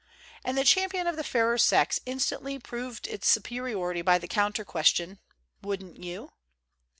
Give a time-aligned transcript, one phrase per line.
[0.43, 5.19] And the champion of the fair sex instantly proved its superiority by the counter question,
[5.61, 6.31] "Wouldn't you?"